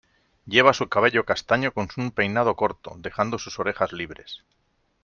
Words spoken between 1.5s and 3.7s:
con un peinado corto, dejando sus